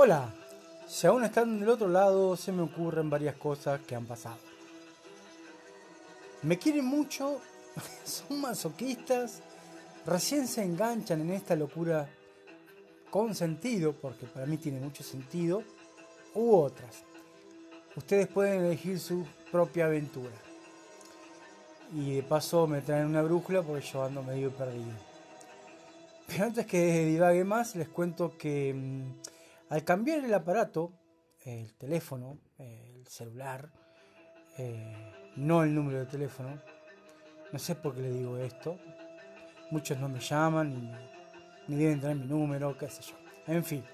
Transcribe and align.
Hola, 0.00 0.32
si 0.86 1.08
aún 1.08 1.24
están 1.24 1.58
del 1.58 1.70
otro 1.70 1.88
lado, 1.88 2.36
se 2.36 2.52
me 2.52 2.62
ocurren 2.62 3.10
varias 3.10 3.34
cosas 3.34 3.80
que 3.80 3.96
han 3.96 4.06
pasado. 4.06 4.38
Me 6.42 6.56
quieren 6.56 6.84
mucho, 6.84 7.40
son 8.04 8.40
masoquistas, 8.40 9.40
recién 10.06 10.46
se 10.46 10.62
enganchan 10.62 11.22
en 11.22 11.32
esta 11.32 11.56
locura 11.56 12.08
con 13.10 13.34
sentido, 13.34 13.92
porque 13.92 14.26
para 14.26 14.46
mí 14.46 14.56
tiene 14.56 14.78
mucho 14.78 15.02
sentido, 15.02 15.64
u 16.36 16.54
otras. 16.54 17.02
Ustedes 17.96 18.28
pueden 18.28 18.66
elegir 18.66 19.00
su 19.00 19.26
propia 19.50 19.86
aventura. 19.86 20.36
Y 21.92 22.14
de 22.14 22.22
paso 22.22 22.68
me 22.68 22.82
traen 22.82 23.06
una 23.06 23.22
brújula 23.22 23.62
porque 23.62 23.84
yo 23.84 24.04
ando 24.04 24.22
medio 24.22 24.52
perdido. 24.52 24.92
Pero 26.28 26.44
antes 26.44 26.66
que 26.66 27.04
divague 27.04 27.42
más, 27.42 27.74
les 27.74 27.88
cuento 27.88 28.38
que 28.38 28.72
mm, 28.72 29.27
al 29.70 29.84
cambiar 29.84 30.24
el 30.24 30.34
aparato, 30.34 30.92
el 31.44 31.74
teléfono, 31.74 32.38
el 32.58 33.06
celular, 33.06 33.70
eh, 34.56 35.12
no 35.36 35.62
el 35.62 35.74
número 35.74 36.00
de 36.00 36.06
teléfono, 36.06 36.60
no 37.52 37.58
sé 37.58 37.74
por 37.74 37.94
qué 37.94 38.02
le 38.02 38.10
digo 38.10 38.36
esto, 38.38 38.78
muchos 39.70 39.98
no 39.98 40.08
me 40.08 40.20
llaman 40.20 40.74
ni, 40.74 40.92
ni 41.68 41.82
deben 41.82 42.00
tener 42.00 42.16
mi 42.16 42.26
número, 42.26 42.76
qué 42.76 42.88
sé 42.88 43.02
yo. 43.02 43.14
En 43.46 43.64
fin, 43.64 43.84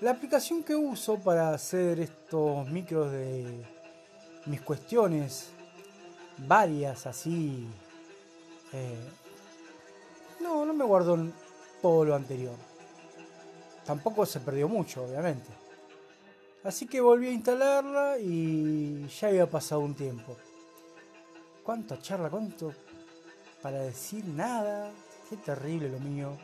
la 0.00 0.12
aplicación 0.12 0.62
que 0.64 0.74
uso 0.74 1.18
para 1.18 1.52
hacer 1.52 2.00
estos 2.00 2.68
micros 2.68 3.12
de 3.12 3.64
mis 4.46 4.60
cuestiones, 4.62 5.50
varias 6.38 7.06
así, 7.06 7.68
eh, 8.72 8.98
no, 10.40 10.64
no 10.64 10.72
me 10.72 10.84
guardo 10.84 11.18
todo 11.82 12.04
lo 12.04 12.14
anterior. 12.14 12.69
Tampoco 13.90 14.24
se 14.24 14.38
perdió 14.38 14.68
mucho, 14.68 15.02
obviamente. 15.02 15.50
Así 16.62 16.86
que 16.86 17.00
volví 17.00 17.26
a 17.26 17.32
instalarla 17.32 18.18
y 18.20 19.04
ya 19.08 19.26
había 19.26 19.50
pasado 19.50 19.80
un 19.80 19.96
tiempo. 19.96 20.36
¿Cuánto 21.64 21.96
charla? 21.96 22.30
¿Cuánto? 22.30 22.72
Para 23.60 23.80
decir 23.80 24.24
nada. 24.26 24.92
Qué 25.28 25.36
terrible 25.38 25.88
lo 25.88 25.98
mío. 25.98 26.36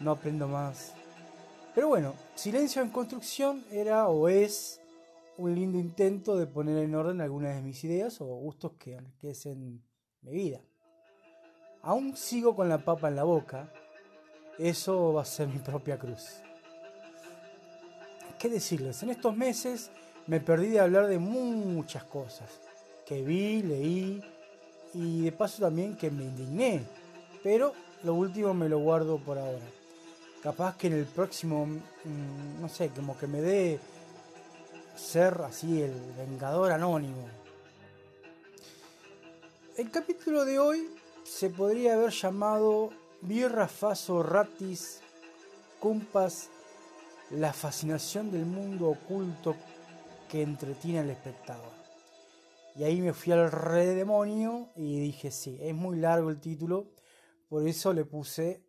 No 0.00 0.10
aprendo 0.10 0.48
más. 0.48 0.94
Pero 1.76 1.86
bueno, 1.86 2.16
Silencio 2.34 2.82
en 2.82 2.90
Construcción 2.90 3.64
era 3.70 4.08
o 4.08 4.28
es 4.28 4.80
un 5.36 5.54
lindo 5.54 5.78
intento 5.78 6.36
de 6.36 6.48
poner 6.48 6.78
en 6.78 6.92
orden 6.96 7.20
algunas 7.20 7.54
de 7.54 7.62
mis 7.62 7.84
ideas 7.84 8.20
o 8.20 8.24
gustos 8.24 8.72
que 8.80 8.96
enriquecen 8.96 9.80
mi 10.22 10.32
vida. 10.32 10.60
Aún 11.82 12.16
sigo 12.16 12.56
con 12.56 12.68
la 12.68 12.84
papa 12.84 13.06
en 13.06 13.14
la 13.14 13.22
boca. 13.22 13.72
Eso 14.58 15.12
va 15.12 15.22
a 15.22 15.24
ser 15.24 15.46
mi 15.46 15.60
propia 15.60 15.96
cruz. 15.96 16.42
¿Qué 18.38 18.48
decirles? 18.48 19.02
En 19.02 19.10
estos 19.10 19.36
meses 19.36 19.90
me 20.26 20.40
perdí 20.40 20.68
de 20.68 20.80
hablar 20.80 21.06
de 21.06 21.18
muchas 21.18 22.04
cosas 22.04 22.48
que 23.06 23.22
vi, 23.22 23.62
leí 23.62 24.22
y 24.94 25.22
de 25.22 25.32
paso 25.32 25.62
también 25.62 25.96
que 25.96 26.10
me 26.10 26.24
indigné. 26.24 26.82
Pero 27.42 27.72
lo 28.02 28.14
último 28.14 28.54
me 28.54 28.68
lo 28.68 28.78
guardo 28.78 29.18
por 29.18 29.38
ahora. 29.38 29.66
Capaz 30.42 30.76
que 30.76 30.88
en 30.88 30.94
el 30.94 31.06
próximo, 31.06 31.66
mm, 31.66 32.60
no 32.60 32.68
sé, 32.68 32.90
como 32.90 33.16
que 33.16 33.26
me 33.26 33.40
dé 33.40 33.78
ser 34.96 35.40
así 35.42 35.82
el 35.82 35.94
vengador 36.16 36.72
anónimo. 36.72 37.28
El 39.76 39.90
capítulo 39.90 40.44
de 40.44 40.58
hoy 40.58 40.88
se 41.24 41.50
podría 41.50 41.94
haber 41.94 42.10
llamado 42.10 42.90
Birra 43.22 43.66
Faso 43.66 44.22
Ratis 44.22 45.00
Cumpas, 45.80 46.48
la 47.30 47.52
fascinación 47.52 48.30
del 48.30 48.46
mundo 48.46 48.88
oculto 48.88 49.56
que 50.28 50.42
entretiene 50.42 51.00
al 51.00 51.10
espectador. 51.10 51.72
Y 52.76 52.84
ahí 52.84 53.00
me 53.00 53.12
fui 53.12 53.32
al 53.32 53.50
demonio 53.50 54.70
y 54.76 54.98
dije, 54.98 55.30
sí, 55.30 55.58
es 55.60 55.74
muy 55.74 55.98
largo 55.98 56.30
el 56.30 56.40
título, 56.40 56.88
por 57.48 57.66
eso 57.66 57.92
le 57.92 58.04
puse 58.04 58.64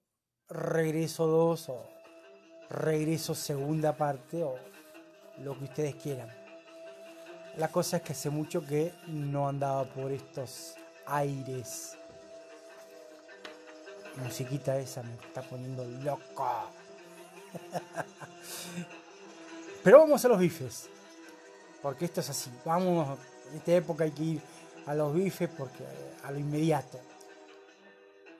Regreso 0.47 1.25
2 1.25 1.69
o 1.69 1.84
Regreso 2.69 3.34
segunda 3.35 3.97
parte 3.97 4.44
o 4.44 4.56
lo 5.40 5.57
que 5.57 5.66
ustedes 5.66 5.96
quieran. 5.96 6.30
La 7.57 7.69
cosa 7.69 7.97
es 7.97 8.03
que 8.03 8.13
hace 8.13 8.30
mucho 8.30 8.66
que 8.66 8.94
no 9.07 9.47
andaba 9.47 9.85
por 9.85 10.12
estos 10.12 10.75
aires. 11.06 11.97
musiquita 14.24 14.78
esa 14.78 15.03
me 15.03 15.16
está 15.16 15.41
poniendo 15.41 15.85
loco. 16.03 16.84
Pero 19.84 20.00
vamos 20.00 20.24
a 20.26 20.28
los 20.28 20.40
bifes. 20.40 20.90
Porque 21.82 22.06
esto 22.06 22.22
es 22.22 22.30
así. 22.30 22.50
Vamos, 22.66 23.18
en 23.52 23.58
esta 23.58 23.72
época 23.74 24.04
hay 24.04 24.12
que 24.12 24.24
ir 24.24 24.42
a 24.86 24.96
los 24.96 25.14
bifes 25.14 25.50
porque 25.50 25.84
a 26.24 26.32
lo 26.32 26.40
inmediato. 26.40 27.00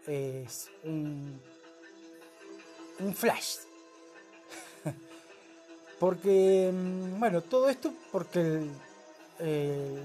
Es 0.08 0.70
un, 0.84 1.40
un 3.00 3.14
flash 3.14 3.58
porque, 6.00 6.72
mm, 6.72 7.20
bueno, 7.20 7.42
todo 7.42 7.70
esto 7.70 7.92
porque 8.12 8.68
el, 9.40 10.02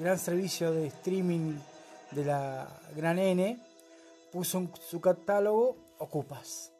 gran 0.00 0.18
servicio 0.18 0.72
de 0.72 0.86
streaming 0.88 1.56
de 2.12 2.24
la 2.24 2.68
Gran 2.94 3.18
N 3.18 3.58
puso 4.30 4.68
su 4.88 5.00
catálogo 5.00 5.76
Ocupas. 5.98 6.75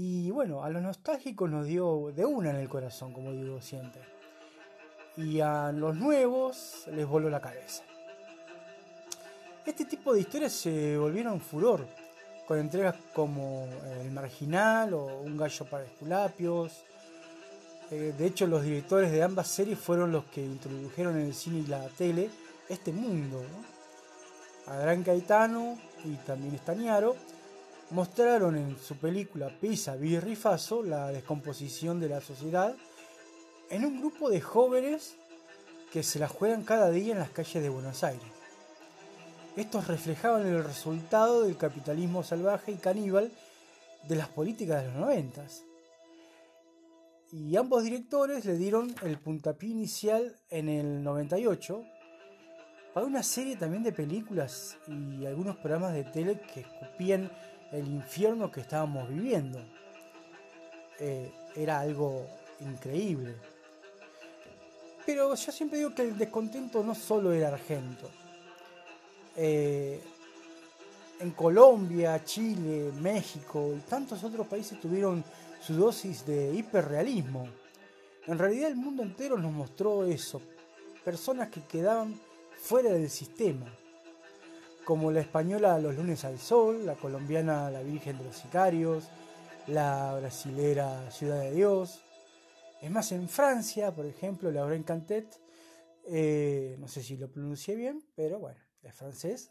Y 0.00 0.30
bueno, 0.30 0.62
a 0.62 0.70
los 0.70 0.80
nostálgicos 0.80 1.50
nos 1.50 1.66
dio 1.66 2.12
de 2.14 2.24
una 2.24 2.50
en 2.50 2.56
el 2.56 2.68
corazón, 2.68 3.12
como 3.12 3.32
digo 3.32 3.60
siempre. 3.60 4.00
Y 5.16 5.40
a 5.40 5.72
los 5.72 5.96
nuevos 5.96 6.84
les 6.92 7.04
voló 7.04 7.28
la 7.28 7.40
cabeza. 7.40 7.82
Este 9.66 9.84
tipo 9.86 10.14
de 10.14 10.20
historias 10.20 10.52
se 10.52 10.96
volvieron 10.96 11.40
furor 11.40 11.84
con 12.46 12.60
entregas 12.60 12.94
como 13.12 13.66
El 14.00 14.12
Marginal 14.12 14.94
o 14.94 15.04
Un 15.22 15.36
Gallo 15.36 15.64
para 15.64 15.82
Esculapios. 15.82 16.84
Eh, 17.90 18.14
de 18.16 18.26
hecho, 18.26 18.46
los 18.46 18.62
directores 18.62 19.10
de 19.10 19.24
ambas 19.24 19.48
series 19.48 19.80
fueron 19.80 20.12
los 20.12 20.26
que 20.26 20.44
introdujeron 20.44 21.16
en 21.16 21.26
el 21.26 21.34
cine 21.34 21.58
y 21.58 21.66
la 21.66 21.84
tele 21.88 22.30
este 22.68 22.92
mundo. 22.92 23.42
¿no? 23.42 24.72
Adrián 24.72 25.02
Caetano 25.02 25.76
y 26.04 26.14
también 26.18 26.54
Estañaro 26.54 27.16
mostraron 27.90 28.56
en 28.56 28.78
su 28.78 28.96
película 28.96 29.50
Pisa, 29.60 29.96
Birri 29.96 30.36
Faso 30.36 30.82
la 30.82 31.08
descomposición 31.08 32.00
de 32.00 32.08
la 32.08 32.20
sociedad 32.20 32.76
en 33.70 33.84
un 33.84 33.98
grupo 33.98 34.28
de 34.28 34.40
jóvenes 34.40 35.16
que 35.92 36.02
se 36.02 36.18
la 36.18 36.28
juegan 36.28 36.64
cada 36.64 36.90
día 36.90 37.12
en 37.12 37.18
las 37.18 37.30
calles 37.30 37.62
de 37.62 37.68
Buenos 37.68 38.04
Aires. 38.04 38.26
Estos 39.56 39.88
reflejaban 39.88 40.46
el 40.46 40.62
resultado 40.62 41.42
del 41.42 41.56
capitalismo 41.56 42.22
salvaje 42.22 42.72
y 42.72 42.76
caníbal 42.76 43.32
de 44.06 44.16
las 44.16 44.28
políticas 44.28 44.82
de 44.82 44.88
los 44.90 45.00
noventas. 45.00 45.64
Y 47.32 47.56
ambos 47.56 47.84
directores 47.84 48.44
le 48.44 48.56
dieron 48.56 48.94
el 49.02 49.18
puntapié 49.18 49.70
inicial 49.70 50.36
en 50.50 50.68
el 50.68 51.02
98 51.02 51.84
para 52.94 53.06
una 53.06 53.22
serie 53.22 53.56
también 53.56 53.82
de 53.82 53.92
películas 53.92 54.78
y 54.86 55.26
algunos 55.26 55.56
programas 55.56 55.92
de 55.92 56.04
tele 56.04 56.40
que 56.52 56.60
escupían 56.60 57.30
el 57.72 57.86
infierno 57.86 58.50
que 58.50 58.60
estábamos 58.60 59.08
viviendo. 59.08 59.60
Eh, 60.98 61.32
era 61.54 61.80
algo 61.80 62.26
increíble. 62.60 63.34
Pero 65.06 65.34
yo 65.34 65.52
siempre 65.52 65.78
digo 65.78 65.94
que 65.94 66.02
el 66.02 66.18
descontento 66.18 66.82
no 66.82 66.94
solo 66.94 67.32
era 67.32 67.48
argento. 67.48 68.10
Eh, 69.36 70.00
en 71.20 71.30
Colombia, 71.32 72.22
Chile, 72.24 72.92
México 73.00 73.74
y 73.76 73.80
tantos 73.88 74.22
otros 74.22 74.46
países 74.46 74.80
tuvieron 74.80 75.24
su 75.60 75.74
dosis 75.74 76.24
de 76.26 76.54
hiperrealismo. 76.54 77.48
En 78.26 78.38
realidad 78.38 78.68
el 78.70 78.76
mundo 78.76 79.02
entero 79.02 79.38
nos 79.38 79.52
mostró 79.52 80.04
eso, 80.04 80.40
personas 81.04 81.48
que 81.48 81.62
quedaban 81.62 82.20
fuera 82.60 82.92
del 82.92 83.08
sistema, 83.08 83.66
como 84.88 85.10
la 85.10 85.20
española 85.20 85.78
Los 85.78 85.96
lunes 85.96 86.24
al 86.24 86.38
sol, 86.38 86.86
la 86.86 86.94
colombiana 86.94 87.70
La 87.70 87.82
Virgen 87.82 88.16
de 88.16 88.24
los 88.24 88.36
Sicarios, 88.36 89.10
la 89.66 90.14
brasilera 90.18 91.10
Ciudad 91.10 91.40
de 91.40 91.52
Dios. 91.52 92.00
Es 92.80 92.90
más, 92.90 93.12
en 93.12 93.28
Francia, 93.28 93.94
por 93.94 94.06
ejemplo, 94.06 94.50
Lauren 94.50 94.84
Cantet, 94.84 95.26
eh, 96.06 96.74
no 96.80 96.88
sé 96.88 97.02
si 97.02 97.18
lo 97.18 97.30
pronuncié 97.30 97.74
bien, 97.74 98.02
pero 98.16 98.38
bueno, 98.38 98.58
es 98.82 98.94
francés, 98.94 99.50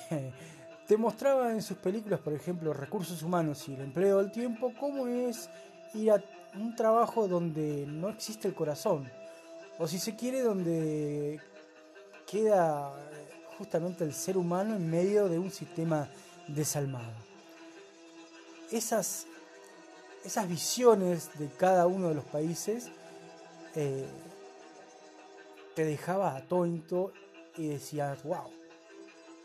demostraba 0.88 1.52
en 1.52 1.60
sus 1.60 1.76
películas, 1.76 2.20
por 2.20 2.32
ejemplo, 2.32 2.72
Recursos 2.72 3.22
Humanos 3.22 3.68
y 3.68 3.74
el 3.74 3.82
empleo 3.82 4.16
del 4.16 4.32
tiempo, 4.32 4.72
cómo 4.80 5.08
es 5.08 5.50
ir 5.92 6.10
a 6.10 6.24
un 6.54 6.74
trabajo 6.74 7.28
donde 7.28 7.84
no 7.86 8.08
existe 8.08 8.48
el 8.48 8.54
corazón, 8.54 9.12
o 9.78 9.86
si 9.86 9.98
se 9.98 10.16
quiere, 10.16 10.40
donde 10.40 11.38
queda 12.26 12.94
justamente 13.62 14.02
el 14.02 14.12
ser 14.12 14.36
humano 14.36 14.74
en 14.74 14.90
medio 14.90 15.28
de 15.28 15.38
un 15.38 15.52
sistema 15.52 16.08
desalmado. 16.48 17.12
Esas 18.72 19.26
esas 20.24 20.48
visiones 20.48 21.30
de 21.38 21.48
cada 21.48 21.86
uno 21.86 22.08
de 22.08 22.14
los 22.14 22.24
países 22.24 22.90
eh, 23.74 24.06
te 25.74 25.84
dejaba 25.84 26.36
atónito 26.36 27.12
y 27.56 27.68
decías, 27.68 28.22
wow, 28.24 28.50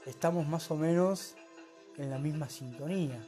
estamos 0.05 0.47
más 0.47 0.69
o 0.71 0.75
menos 0.75 1.35
en 1.97 2.09
la 2.09 2.17
misma 2.17 2.49
sintonía. 2.49 3.23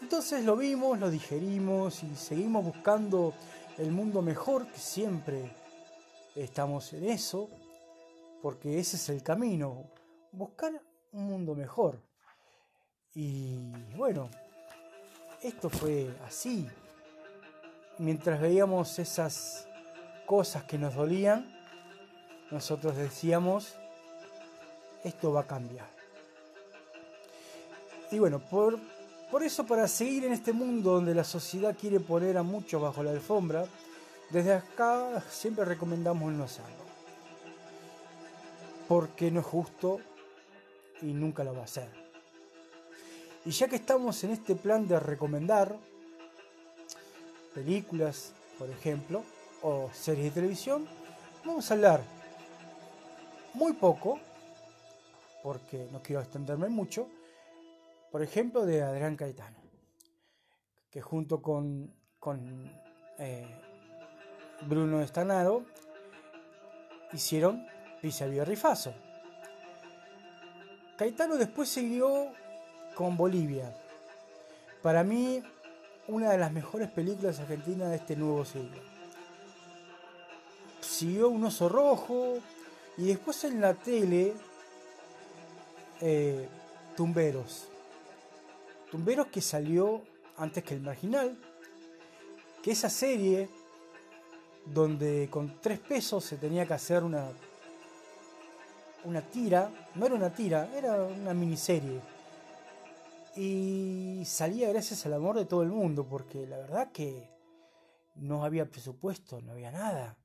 Entonces 0.00 0.44
lo 0.44 0.56
vimos, 0.56 0.98
lo 0.98 1.10
digerimos 1.10 2.02
y 2.02 2.16
seguimos 2.16 2.64
buscando 2.64 3.34
el 3.78 3.90
mundo 3.90 4.22
mejor, 4.22 4.66
que 4.66 4.78
siempre 4.78 5.50
estamos 6.34 6.92
en 6.94 7.08
eso, 7.08 7.48
porque 8.42 8.80
ese 8.80 8.96
es 8.96 9.08
el 9.08 9.22
camino, 9.22 9.88
buscar 10.32 10.72
un 11.12 11.24
mundo 11.24 11.54
mejor. 11.54 12.02
Y 13.14 13.56
bueno, 13.96 14.28
esto 15.42 15.70
fue 15.70 16.10
así. 16.26 16.68
Mientras 17.98 18.40
veíamos 18.40 18.98
esas 18.98 19.68
cosas 20.26 20.64
que 20.64 20.76
nos 20.76 20.94
dolían, 20.94 21.46
nosotros 22.50 22.96
decíamos, 22.96 23.76
esto 25.04 25.32
va 25.32 25.42
a 25.42 25.46
cambiar. 25.46 25.88
Y 28.10 28.18
bueno, 28.18 28.40
por, 28.40 28.78
por 29.30 29.42
eso 29.42 29.64
para 29.64 29.86
seguir 29.86 30.24
en 30.24 30.32
este 30.32 30.52
mundo 30.52 30.94
donde 30.94 31.14
la 31.14 31.24
sociedad 31.24 31.76
quiere 31.78 32.00
poner 32.00 32.36
a 32.36 32.42
muchos 32.42 32.82
bajo 32.82 33.02
la 33.02 33.12
alfombra, 33.12 33.64
desde 34.30 34.54
acá 34.54 35.22
siempre 35.30 35.64
recomendamos 35.64 36.32
no 36.32 36.44
hacerlo. 36.44 36.91
Porque 38.88 39.30
no 39.30 39.40
es 39.40 39.46
justo 39.46 40.00
y 41.00 41.12
nunca 41.12 41.44
lo 41.44 41.54
va 41.54 41.64
a 41.64 41.66
ser. 41.66 41.88
Y 43.44 43.50
ya 43.50 43.68
que 43.68 43.76
estamos 43.76 44.22
en 44.24 44.30
este 44.30 44.54
plan 44.54 44.86
de 44.86 45.00
recomendar 45.00 45.76
películas, 47.54 48.32
por 48.58 48.70
ejemplo, 48.70 49.24
o 49.62 49.90
series 49.92 50.26
de 50.26 50.40
televisión, 50.40 50.86
vamos 51.44 51.70
a 51.70 51.74
hablar 51.74 52.02
muy 53.54 53.72
poco, 53.72 54.18
porque 55.42 55.88
no 55.90 56.02
quiero 56.02 56.22
extenderme 56.22 56.68
mucho, 56.68 57.08
por 58.10 58.22
ejemplo, 58.22 58.64
de 58.64 58.82
Adrián 58.82 59.16
Caetano, 59.16 59.58
que 60.90 61.00
junto 61.00 61.42
con, 61.42 61.92
con 62.18 62.70
eh, 63.18 63.46
Bruno 64.68 65.00
Estanaro 65.00 65.64
hicieron 67.12 67.66
Pisa 68.02 68.26
Rifazo. 68.26 68.92
Caetano 70.98 71.36
después 71.36 71.68
siguió 71.68 72.32
con 72.96 73.16
Bolivia. 73.16 73.72
Para 74.82 75.04
mí, 75.04 75.40
una 76.08 76.32
de 76.32 76.38
las 76.38 76.52
mejores 76.52 76.90
películas 76.90 77.38
argentinas 77.38 77.90
de 77.90 77.96
este 77.96 78.16
nuevo 78.16 78.44
siglo. 78.44 78.82
Siguió 80.80 81.28
Un 81.28 81.44
oso 81.44 81.68
rojo 81.68 82.38
y 82.98 83.06
después 83.06 83.44
en 83.44 83.60
la 83.60 83.74
tele, 83.74 84.34
eh, 86.00 86.48
Tumberos. 86.96 87.68
Tumberos 88.90 89.28
que 89.28 89.40
salió 89.40 90.02
antes 90.36 90.64
que 90.64 90.74
El 90.74 90.80
Marginal, 90.80 91.38
que 92.64 92.72
esa 92.72 92.90
serie 92.90 93.48
donde 94.66 95.28
con 95.30 95.60
tres 95.60 95.78
pesos 95.78 96.24
se 96.24 96.36
tenía 96.36 96.66
que 96.66 96.74
hacer 96.74 97.04
una, 97.04 97.30
una 99.04 99.20
tira, 99.22 99.70
no 99.94 100.06
era 100.06 100.14
una 100.14 100.30
tira, 100.30 100.68
era 100.74 101.02
una 101.02 101.34
miniserie 101.34 102.00
y 103.36 104.22
salía 104.26 104.68
gracias 104.68 105.06
al 105.06 105.14
amor 105.14 105.36
de 105.36 105.46
todo 105.46 105.62
el 105.62 105.70
mundo, 105.70 106.06
porque 106.06 106.46
la 106.46 106.58
verdad 106.58 106.92
que 106.92 107.30
no 108.16 108.44
había 108.44 108.68
presupuesto, 108.68 109.40
no 109.40 109.52
había 109.52 109.70
nada. 109.70 110.16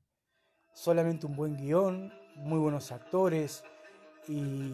Solamente 0.74 1.26
un 1.26 1.34
buen 1.34 1.56
guion, 1.56 2.12
muy 2.36 2.58
buenos 2.58 2.92
actores 2.92 3.64
y 4.28 4.72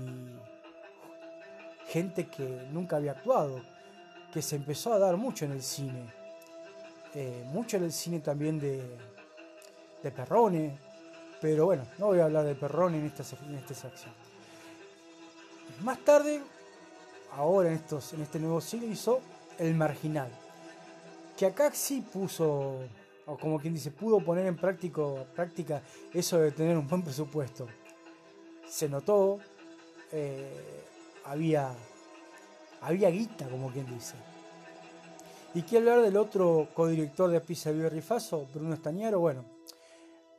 gente 1.86 2.28
que 2.28 2.66
nunca 2.72 2.96
había 2.96 3.12
actuado, 3.12 3.62
que 4.32 4.42
se 4.42 4.56
empezó 4.56 4.92
a 4.92 4.98
dar 4.98 5.16
mucho 5.16 5.44
en 5.44 5.52
el 5.52 5.62
cine. 5.62 6.12
Eh, 7.14 7.44
mucho 7.46 7.76
en 7.76 7.84
el 7.84 7.92
cine 7.92 8.18
también 8.18 8.58
de, 8.58 8.98
de 10.02 10.10
Perrone, 10.10 10.76
pero 11.44 11.66
bueno, 11.66 11.86
no 11.98 12.06
voy 12.06 12.20
a 12.20 12.24
hablar 12.24 12.46
de 12.46 12.54
Perrone 12.54 12.98
en 12.98 13.04
esta, 13.04 13.22
en 13.44 13.56
esta 13.56 13.74
sección. 13.74 14.14
Más 15.82 15.98
tarde 15.98 16.40
ahora 17.32 17.68
en, 17.68 17.74
estos, 17.74 18.14
en 18.14 18.22
este 18.22 18.38
nuevo 18.38 18.62
siglo 18.62 18.86
hizo 18.86 19.20
El 19.58 19.74
Marginal. 19.74 20.30
Que 21.36 21.44
acá 21.44 21.70
sí 21.74 22.00
puso, 22.00 22.78
o 23.26 23.36
como 23.36 23.60
quien 23.60 23.74
dice, 23.74 23.90
pudo 23.90 24.20
poner 24.24 24.46
en 24.46 24.56
práctico, 24.56 25.26
práctica 25.34 25.82
eso 26.14 26.38
de 26.38 26.50
tener 26.50 26.78
un 26.78 26.88
buen 26.88 27.02
presupuesto. 27.02 27.66
Se 28.66 28.88
notó, 28.88 29.38
eh, 30.12 30.82
había, 31.26 31.74
había 32.80 33.10
guita, 33.10 33.50
como 33.50 33.70
quien 33.70 33.84
dice. 33.92 34.14
Y 35.52 35.60
quiero 35.60 35.90
hablar 35.90 36.06
del 36.06 36.16
otro 36.16 36.68
codirector 36.72 37.28
de 37.28 37.42
Pisa 37.42 37.70
y 37.70 37.86
Rifazo, 37.86 38.46
Bruno 38.54 38.72
Estañaro. 38.72 39.20
Bueno, 39.20 39.53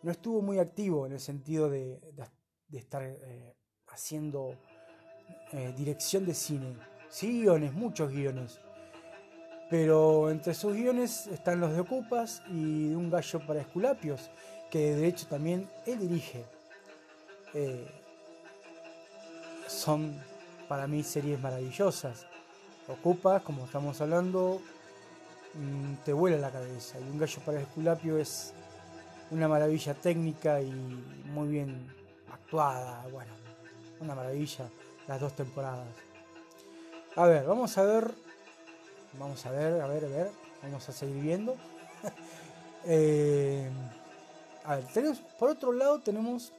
no 0.05 0.11
estuvo 0.11 0.39
muy 0.43 0.59
activo 0.59 1.07
en 1.07 1.13
el 1.13 1.19
sentido 1.19 1.67
de, 1.67 1.99
estar 2.71 3.01
eh, 3.01 3.55
haciendo 3.87 4.55
eh, 5.51 5.73
dirección 5.75 6.27
de 6.27 6.35
cine. 6.35 6.77
Sí, 7.09 7.41
guiones, 7.41 7.73
muchos 7.73 8.11
guiones. 8.11 8.59
Pero 9.67 10.29
entre 10.29 10.53
sus 10.53 10.75
guiones 10.75 11.25
están 11.25 11.59
los 11.59 11.73
de 11.73 11.79
Ocupas 11.79 12.43
y 12.49 12.93
Un 12.93 13.09
gallo 13.09 13.39
para 13.47 13.61
Esculapios, 13.61 14.29
que 14.69 14.95
de 14.95 15.07
hecho 15.07 15.25
también 15.25 15.67
él 15.87 15.97
dirige. 15.97 16.45
Eh, 17.55 17.87
son 19.67 20.21
para 20.67 20.85
mí 20.85 21.01
series 21.01 21.39
maravillosas. 21.39 22.27
Ocupas, 22.87 23.41
como 23.41 23.65
estamos 23.65 23.99
hablando, 24.01 24.61
mm, 25.55 26.03
te 26.05 26.13
vuela 26.13 26.37
la 26.37 26.51
cabeza. 26.51 26.99
Y 26.99 27.03
Un 27.09 27.17
gallo 27.17 27.41
para 27.43 27.59
Esculapio 27.59 28.19
es 28.19 28.53
una 29.31 29.47
maravilla 29.47 29.93
técnica 29.93 30.61
y 30.61 30.71
muy 31.25 31.47
bien 31.47 31.87
actuada. 32.31 33.05
Bueno, 33.11 33.31
una 33.99 34.15
maravilla 34.15 34.69
las 35.07 35.19
dos 35.19 35.33
temporadas. 35.33 35.87
A 37.15 37.25
ver, 37.27 37.45
vamos 37.45 37.77
a 37.77 37.83
ver. 37.83 38.13
Vamos 39.19 39.45
a 39.45 39.51
ver, 39.51 39.81
a 39.81 39.87
ver, 39.87 40.05
a 40.05 40.07
ver. 40.07 40.31
Vamos 40.61 40.87
a 40.89 40.91
seguir 40.91 41.21
viendo. 41.21 41.55
Eh, 42.87 43.67
a 44.63 44.75
ver, 44.75 44.85
tenemos, 44.93 45.17
por 45.39 45.49
otro 45.49 45.71
lado 45.71 46.01
tenemos 46.01 46.53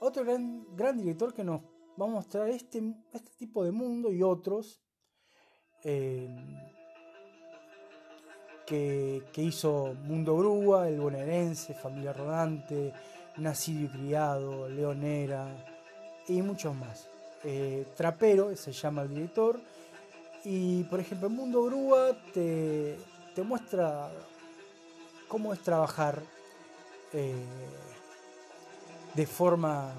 otro 0.00 0.24
gran, 0.24 0.66
gran 0.74 0.98
director 0.98 1.32
que 1.32 1.44
nos 1.44 1.60
va 2.00 2.06
a 2.06 2.08
mostrar 2.08 2.48
este, 2.48 2.82
este 3.12 3.30
tipo 3.38 3.64
de 3.64 3.70
mundo 3.70 4.10
y 4.10 4.24
otros 4.24 4.82
eh, 5.84 6.28
que, 8.66 9.22
hizo 9.36 9.94
Mundo 10.04 10.36
Grúa, 10.36 10.88
El 10.88 11.00
Bonaerense, 11.00 11.74
Familia 11.74 12.12
Rodante, 12.12 12.92
Nacido 13.36 13.84
y 13.84 13.88
Criado, 13.88 14.68
Leonera 14.68 15.48
y 16.28 16.42
muchos 16.42 16.74
más. 16.74 17.08
Eh, 17.44 17.86
trapero, 17.96 18.54
se 18.56 18.72
llama 18.72 19.02
el 19.02 19.08
director. 19.08 19.60
Y 20.44 20.84
por 20.84 21.00
ejemplo, 21.00 21.28
Mundo 21.30 21.64
Grúa 21.64 22.16
te, 22.32 22.98
muestra 23.44 24.10
cómo 25.28 25.52
es 25.52 25.60
trabajar 25.60 26.22
eh, 27.12 27.44
de 29.14 29.26
forma 29.26 29.92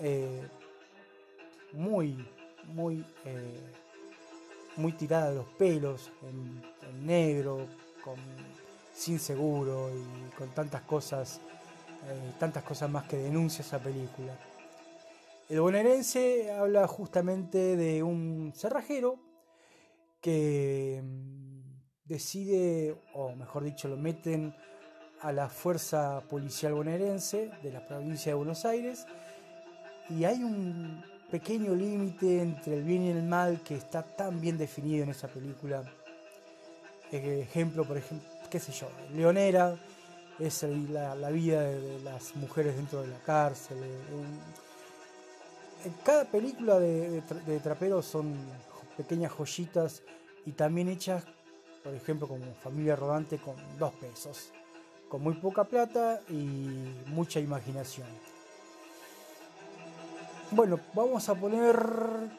eh, 0.00 0.48
muy, 1.72 2.26
muy, 2.66 3.04
muy 4.76 4.92
tirada 4.92 5.30
de 5.30 5.36
los 5.36 5.46
pelos, 5.46 6.10
en, 6.22 7.06
negro, 7.06 7.66
con, 8.02 8.16
sin 8.92 9.18
seguro 9.18 9.90
y 9.90 10.30
con 10.36 10.48
tantas 10.50 10.82
cosas, 10.82 11.40
tantas 12.38 12.62
cosas 12.62 12.90
más 12.90 13.04
que 13.04 13.16
denuncia 13.16 13.62
esa 13.62 13.78
película. 13.78 14.38
El 15.48 15.60
bonaerense 15.60 16.52
habla 16.52 16.86
justamente 16.88 17.76
de 17.76 18.02
un 18.02 18.52
cerrajero 18.54 19.18
que 20.20 21.02
mm, 21.04 21.60
decide, 22.06 22.96
o 23.12 23.34
mejor 23.34 23.64
dicho, 23.64 23.88
lo 23.88 23.96
meten 23.96 24.54
a 25.20 25.32
la 25.32 25.48
fuerza 25.48 26.22
policial 26.30 26.72
bonaerense 26.72 27.50
de 27.62 27.72
la 27.72 27.86
provincia 27.86 28.32
de 28.32 28.36
Buenos 28.36 28.64
Aires 28.64 29.06
y 30.08 30.24
hay 30.24 30.42
un 30.42 31.02
pequeño 31.38 31.74
límite 31.74 32.42
entre 32.42 32.74
el 32.74 32.84
bien 32.84 33.02
y 33.06 33.10
el 33.10 33.24
mal 33.24 33.60
que 33.64 33.74
está 33.74 34.04
tan 34.04 34.40
bien 34.40 34.56
definido 34.56 35.02
en 35.02 35.10
esa 35.10 35.26
película. 35.26 35.82
Ejemplo, 37.10 37.84
por 37.84 37.96
ejemplo, 37.96 38.28
qué 38.48 38.60
sé 38.60 38.70
yo, 38.70 38.88
Leonera 39.12 39.76
es 40.38 40.62
la, 40.62 41.30
vida 41.30 41.62
de, 41.62 41.98
las 42.04 42.36
mujeres 42.36 42.76
dentro 42.76 43.02
de 43.02 43.08
la 43.08 43.18
cárcel 43.18 43.78
cada 46.04 46.24
película 46.24 46.78
de, 46.78 47.20
de, 47.20 47.60
traperos 47.60 48.06
son 48.06 48.34
pequeñas 48.96 49.32
joyitas 49.32 50.02
y 50.46 50.52
también 50.52 50.88
hechas 50.88 51.24
por 51.82 51.94
ejemplo, 51.94 52.28
como 52.28 52.54
familia 52.62 52.94
rodante 52.94 53.38
con 53.38 53.56
dos 53.78 53.92
pesos, 53.94 54.52
con 55.08 55.20
muy 55.20 55.34
poca 55.34 55.64
plata 55.64 56.20
y 56.30 56.68
mucha 57.08 57.40
imaginación. 57.40 58.06
Bueno, 60.50 60.78
vamos 60.92 61.28
a 61.28 61.34
poner, 61.34 61.76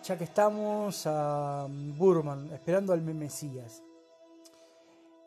ya 0.03 0.17
que 0.17 0.23
estamos, 0.25 1.03
a 1.05 1.67
Burman, 1.69 2.51
esperando 2.53 2.93
al 2.93 3.01
Mesías. 3.01 3.83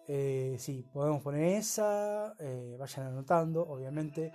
Eh, 0.06 0.56
sí, 0.58 0.86
podemos 0.90 1.20
poner 1.22 1.58
esa, 1.58 2.34
eh, 2.38 2.76
vayan 2.78 3.08
anotando, 3.08 3.62
obviamente. 3.62 4.32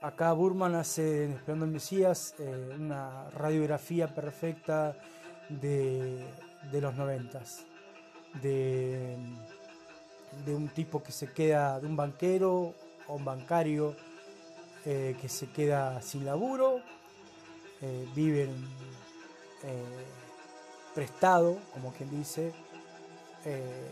Acá 0.00 0.32
Burman 0.32 0.76
hace, 0.76 1.32
Esperando 1.32 1.64
al 1.64 1.72
Mesías, 1.72 2.34
eh, 2.38 2.76
una 2.78 3.30
radiografía 3.30 4.14
perfecta 4.14 4.96
de, 5.48 6.24
los 6.72 6.94
noventas. 6.94 7.64
De, 8.42 9.16
de 10.44 10.54
un 10.54 10.68
tipo 10.68 11.02
que 11.02 11.10
se 11.10 11.32
queda, 11.32 11.80
de 11.80 11.86
un 11.86 11.96
banquero 11.96 12.74
o 13.08 13.14
un 13.14 13.24
bancario 13.24 13.96
que 14.84 15.28
se 15.28 15.50
queda 15.50 16.00
sin 16.00 16.24
laburo 16.24 16.80
eh, 17.80 18.08
viven 18.14 18.50
eh, 19.62 20.04
prestado, 20.94 21.58
como 21.72 21.92
quien 21.92 22.10
dice, 22.10 22.52
eh, 23.44 23.90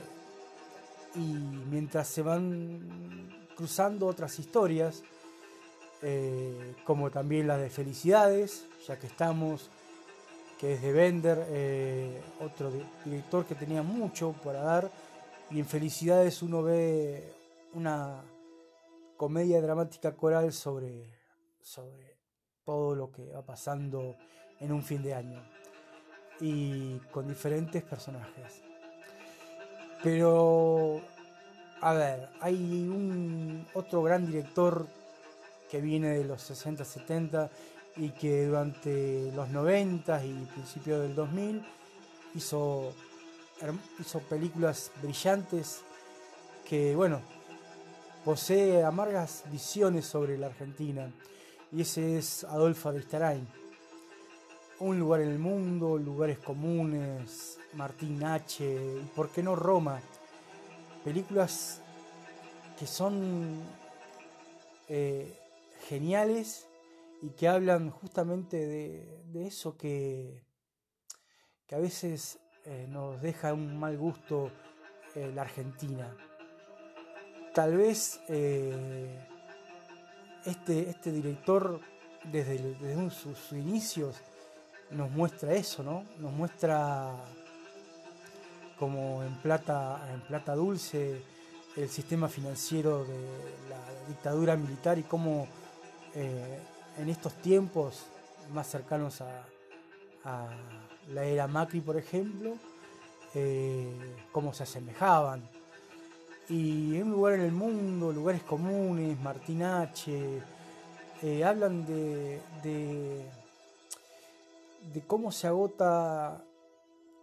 y 1.14 1.34
mientras 1.70 2.08
se 2.08 2.22
van 2.22 3.46
cruzando 3.56 4.06
otras 4.06 4.38
historias, 4.38 5.02
como 6.84 7.10
también 7.10 7.48
la 7.48 7.56
de 7.56 7.68
Felicidades, 7.68 8.66
ya 8.86 8.96
que 8.96 9.08
estamos, 9.08 9.70
que 10.60 10.74
es 10.74 10.82
de 10.82 10.92
Bender, 10.92 12.22
otro 12.40 12.70
director 13.04 13.44
que 13.44 13.56
tenía 13.56 13.82
mucho 13.82 14.32
para 14.44 14.60
dar, 14.60 14.90
y 15.50 15.58
en 15.58 15.66
Felicidades 15.66 16.42
uno 16.42 16.62
ve 16.62 17.32
una 17.72 18.22
comedia 19.16 19.60
dramática 19.60 20.14
coral 20.14 20.52
sobre, 20.52 21.10
sobre 21.60 22.15
todo 22.66 22.96
lo 22.96 23.10
que 23.12 23.24
va 23.30 23.42
pasando 23.42 24.16
en 24.60 24.72
un 24.72 24.82
fin 24.82 25.02
de 25.02 25.14
año 25.14 25.40
y 26.40 26.98
con 27.12 27.28
diferentes 27.28 27.82
personajes. 27.84 28.62
Pero, 30.02 31.00
a 31.80 31.94
ver, 31.94 32.28
hay 32.40 32.88
un 32.88 33.66
otro 33.72 34.02
gran 34.02 34.26
director 34.26 34.86
que 35.70 35.80
viene 35.80 36.10
de 36.10 36.24
los 36.24 36.42
60, 36.42 36.84
70 36.84 37.50
y 37.96 38.10
que 38.10 38.46
durante 38.46 39.32
los 39.32 39.48
90 39.48 40.24
y 40.26 40.32
principios 40.52 41.00
del 41.00 41.14
2000 41.14 41.64
hizo, 42.34 42.92
hizo 43.98 44.20
películas 44.20 44.92
brillantes 45.00 45.82
que, 46.68 46.94
bueno, 46.94 47.22
posee 48.24 48.84
amargas 48.84 49.44
visiones 49.50 50.04
sobre 50.04 50.36
la 50.36 50.48
Argentina 50.48 51.10
y 51.72 51.82
ese 51.82 52.18
es 52.18 52.44
Adolfo 52.44 52.88
Aristarain. 52.90 53.46
Un 54.78 54.98
lugar 54.98 55.22
en 55.22 55.30
el 55.30 55.38
mundo, 55.38 55.98
lugares 55.98 56.38
comunes, 56.38 57.58
Martín 57.74 58.22
H. 58.22 58.64
y 58.64 59.06
por 59.14 59.30
qué 59.30 59.42
no 59.42 59.56
Roma. 59.56 60.00
Películas 61.04 61.80
que 62.78 62.86
son 62.86 63.62
eh, 64.88 65.38
geniales 65.88 66.68
y 67.22 67.30
que 67.30 67.48
hablan 67.48 67.90
justamente 67.90 68.56
de, 68.66 69.46
eso 69.46 69.76
que, 69.76 70.42
que, 71.66 71.74
a 71.74 71.78
veces 71.78 72.38
eh, 72.64 72.86
nos 72.88 73.20
deja 73.20 73.54
un 73.54 73.78
mal 73.78 73.96
gusto 73.96 74.50
eh, 75.14 75.30
la 75.34 75.42
Argentina. 75.42 76.14
Tal 77.54 77.76
vez 77.76 78.20
este, 80.46 80.88
este 80.88 81.12
director 81.12 81.80
desde, 82.24 82.58
sus, 83.10 83.52
inicios 83.52 84.16
nos 84.90 85.10
muestra 85.10 85.52
eso, 85.54 85.82
¿no? 85.82 86.04
Nos 86.18 86.32
muestra 86.32 87.10
como 88.78 89.22
en 89.22 89.34
plata, 89.36 90.08
en 90.12 90.20
plata 90.22 90.54
dulce 90.54 91.20
el 91.76 91.88
sistema 91.88 92.28
financiero 92.28 93.04
de 93.04 93.18
la 93.68 94.08
dictadura 94.08 94.56
militar 94.56 94.98
y 94.98 95.02
cómo 95.02 95.46
eh, 96.14 96.60
en 96.98 97.08
estos 97.08 97.34
tiempos 97.34 98.06
más 98.52 98.68
cercanos 98.68 99.20
a, 99.20 99.46
la 101.12 101.22
era 101.22 101.46
Macri, 101.46 101.80
por 101.80 101.96
ejemplo, 101.96 102.54
eh, 103.34 104.16
cómo 104.32 104.52
se 104.52 104.64
asemejaban 104.64 105.48
y 106.48 107.00
un 107.00 107.10
lugar 107.10 107.34
en 107.34 107.40
el 107.42 107.52
mundo, 107.52 108.12
lugares 108.12 108.42
comunes, 108.42 109.18
Martín 109.20 109.62
H. 109.62 110.42
Eh, 111.22 111.44
hablan 111.44 111.84
de, 111.86 112.40
de, 112.62 113.24
cómo 115.06 115.32
se 115.32 115.46
agota 115.48 116.44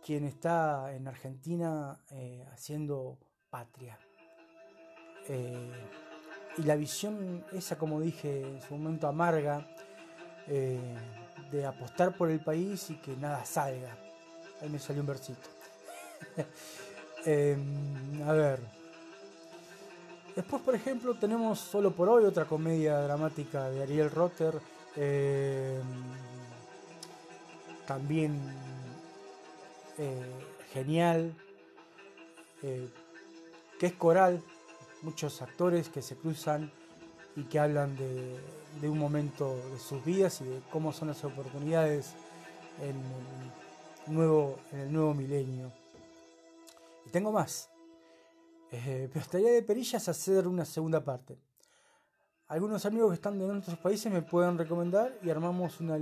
quien 0.03 0.25
está 0.25 0.94
en 0.94 1.08
Argentina 1.08 2.01
eh, 2.12 2.46
haciendo 2.51 3.18
patria. 3.50 3.98
Eh, 5.30 5.72
y 6.58 6.63
la 6.63 6.75
visión 6.75 7.46
esa, 7.53 7.77
como 7.77 8.01
dije 8.01 8.42
en 8.42 8.62
su 8.62 8.75
momento, 8.75 9.08
amarga, 9.08 9.68
de 10.46 11.65
apostar 11.65 12.18
por 12.18 12.30
el 12.30 12.44
país 12.44 12.89
y 12.89 12.96
que 12.96 13.15
nada 13.15 13.46
salga. 13.46 13.98
Ahí 14.62 14.68
me 14.70 14.80
salió 14.80 15.01
un 15.01 15.08
versito. 15.08 15.48
a 18.25 18.34
ver. 18.34 18.82
Después, 20.35 20.61
por 20.63 20.73
ejemplo, 20.75 21.13
tenemos 21.15 21.59
Solo 21.59 21.91
por 21.91 22.09
hoy, 22.09 22.25
otra 22.25 22.45
comedia 22.45 22.99
dramática 23.01 23.69
de 23.69 23.83
Ariel 23.83 24.09
Rotter. 24.09 24.59
Eh, 24.95 25.79
también 27.85 28.39
eh, 29.97 30.31
genial. 30.71 31.35
Eh, 32.63 32.89
que 33.79 33.87
es 33.87 33.93
coral. 33.93 34.41
Muchos 35.01 35.41
actores 35.41 35.89
que 35.89 36.01
se 36.01 36.15
cruzan 36.15 36.71
y 37.35 37.43
que 37.43 37.59
hablan 37.59 37.95
de, 37.97 38.89
un 38.89 38.97
momento 38.97 39.55
de 39.71 39.79
sus 39.79 40.03
vidas 40.03 40.39
y 40.41 40.45
de 40.45 40.61
cómo 40.71 40.93
son 40.93 41.09
las 41.09 41.23
oportunidades 41.25 42.13
en 42.81 42.95
el 44.07 44.13
nuevo, 44.13 44.59
en 44.71 44.79
el 44.79 44.93
nuevo 44.93 45.13
milenio. 45.13 45.71
Y 47.05 47.09
tengo 47.09 47.31
más. 47.31 47.73
Eh, 48.75 49.08
pero 49.13 49.24
estaría 49.24 49.51
de 49.51 49.62
perillas 49.62 50.10
hacer 50.10 50.48
una 50.48 50.65
segunda 50.65 51.03
parte. 51.03 51.38
Algunos 52.48 52.84
amigos 52.88 53.12
que 53.12 53.15
están 53.15 53.39
en 53.39 53.58
otros 53.58 53.77
países 53.77 54.12
me 54.12 54.24
pueden 54.24 54.58
recomendar 54.58 55.15
y 55.22 55.30
armamos 55.30 55.80
una 55.80 55.96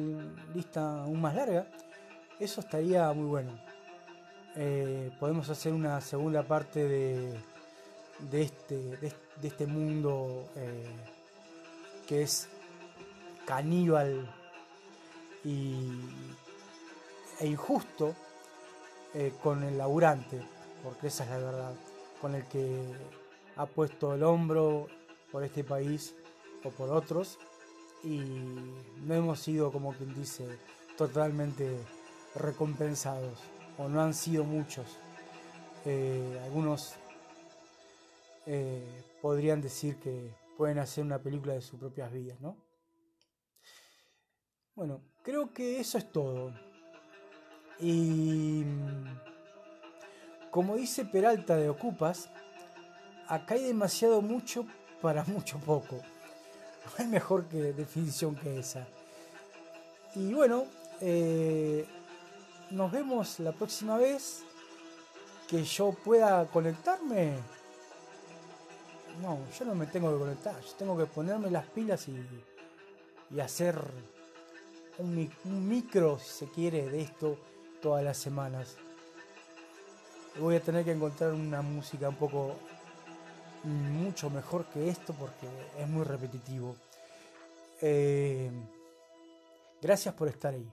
lista 0.55 1.03
aún 1.03 1.19
más 1.19 1.35
larga. 1.35 1.67
Eso 2.39 2.61
estaría 2.61 3.11
muy 3.11 3.25
bueno. 3.25 3.59
Eh, 4.55 5.11
podemos 5.19 5.49
hacer 5.49 5.73
una 5.73 5.99
segunda 5.99 6.43
parte 6.43 6.87
de, 6.87 7.37
de, 8.31 8.41
este, 8.41 8.75
de, 8.97 9.13
este 9.43 9.67
mundo 9.67 10.49
eh, 10.55 10.95
que 12.07 12.21
es 12.23 12.47
caníbal 13.45 14.33
y, 15.43 15.91
e 17.41 17.47
injusto 17.47 18.15
con 19.43 19.61
el 19.63 19.77
laburante, 19.77 20.41
porque 20.81 21.07
esa 21.07 21.25
es 21.25 21.31
la 21.31 21.37
verdad 21.37 21.73
con 22.21 22.35
el 22.35 22.47
que 22.47 22.93
ha 23.55 23.65
puesto 23.65 24.13
el 24.13 24.23
hombro 24.23 24.87
por 25.31 25.43
este 25.43 25.63
país 25.63 26.15
o 26.63 26.69
por 26.69 26.89
otros 26.89 27.39
y 28.03 28.19
no 29.05 29.13
hemos 29.13 29.39
sido, 29.39 29.71
como 29.71 29.93
quien 29.93 30.13
dice, 30.13 30.45
totalmente 30.97 31.77
recompensados 32.35 33.39
o 33.77 33.89
no 33.89 34.01
han 34.01 34.13
sido 34.13 34.43
muchos. 34.43 34.97
Eh, 35.85 36.39
algunos 36.43 36.93
eh, 38.45 39.03
podrían 39.21 39.61
decir 39.61 39.97
que 39.97 40.33
pueden 40.57 40.79
hacer 40.79 41.03
una 41.03 41.19
película 41.19 41.53
de 41.53 41.61
sus 41.61 41.79
propias 41.79 42.11
vidas, 42.11 42.39
¿no? 42.39 42.55
Bueno, 44.75 45.01
creo 45.23 45.53
que 45.53 45.79
eso 45.79 45.97
es 45.97 46.11
todo. 46.11 46.53
Y 47.79 48.63
como 50.51 50.75
dice 50.75 51.05
Peralta 51.05 51.55
de 51.55 51.69
Ocupas, 51.69 52.29
acá 53.27 53.55
hay 53.55 53.63
demasiado 53.63 54.21
mucho 54.21 54.65
para 55.01 55.23
mucho 55.23 55.57
poco. 55.59 55.95
No 55.95 56.91
hay 56.97 57.07
mejor 57.07 57.45
que 57.45 57.73
definición 57.73 58.35
que 58.35 58.59
esa. 58.59 58.85
Y 60.13 60.33
bueno, 60.33 60.65
eh, 60.99 61.87
nos 62.69 62.91
vemos 62.91 63.39
la 63.39 63.53
próxima 63.53 63.97
vez 63.97 64.43
que 65.47 65.63
yo 65.63 65.93
pueda 66.03 66.45
conectarme. 66.47 67.35
No, 69.21 69.39
yo 69.57 69.65
no 69.65 69.75
me 69.75 69.85
tengo 69.85 70.11
que 70.11 70.19
conectar, 70.19 70.59
yo 70.59 70.73
tengo 70.77 70.97
que 70.97 71.05
ponerme 71.05 71.49
las 71.49 71.65
pilas 71.67 72.07
y, 72.07 73.39
hacer 73.39 73.79
un 74.97 75.69
micro, 75.69 76.19
si 76.19 76.45
se 76.45 76.51
quiere, 76.51 76.89
de 76.89 77.01
esto 77.01 77.37
todas 77.81 78.03
las 78.03 78.17
semanas. 78.17 78.77
Voy 80.39 80.55
a 80.55 80.61
tener 80.61 80.85
que 80.85 80.91
encontrar 80.91 81.33
una 81.33 81.61
música 81.61 82.09
un 82.09 82.15
poco 82.15 82.55
mucho 83.63 84.29
mejor 84.29 84.65
que 84.65 84.89
esto 84.89 85.13
porque 85.13 85.47
es 85.77 85.87
muy 85.87 86.03
repetitivo. 86.03 86.75
Eh, 87.81 88.49
gracias 89.81 90.13
por 90.15 90.27
estar 90.27 90.53
ahí. 90.53 90.71